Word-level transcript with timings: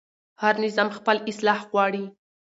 هر 0.41 0.53
نظام 0.65 0.89
خپل 0.97 1.17
اصلاح 1.31 1.59
غواړي 1.71 2.03